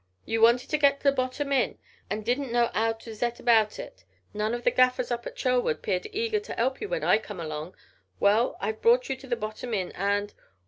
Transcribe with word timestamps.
You 0.25 0.41
wanted 0.41 0.71
to 0.71 0.79
get 0.79 0.99
to 1.01 1.11
th' 1.11 1.15
Bottom 1.15 1.51
Inn 1.51 1.77
and 2.09 2.25
didn't 2.25 2.51
know 2.51 2.71
'ow 2.73 2.93
to 2.93 3.13
zet 3.13 3.39
about 3.39 3.77
it: 3.77 4.03
none 4.33 4.55
o' 4.55 4.57
the 4.57 4.71
gaffers 4.71 5.11
up 5.11 5.21
to 5.25 5.29
Chelwood 5.29 5.83
'peared 5.83 6.07
eager 6.11 6.39
to 6.39 6.59
'elp 6.59 6.81
you 6.81 6.89
when 6.89 7.03
I 7.03 7.19
come 7.19 7.39
along. 7.39 7.75
Well, 8.19 8.57
I've 8.59 8.81
brought 8.81 9.09
you 9.09 9.15
to 9.17 9.27
th' 9.27 9.39
Bottom 9.39 9.75
Inn 9.75 9.91
and.... 9.91 10.33